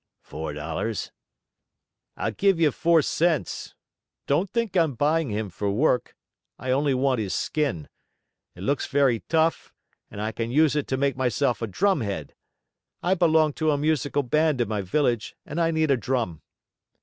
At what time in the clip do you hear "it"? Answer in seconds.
8.55-8.61, 10.75-10.87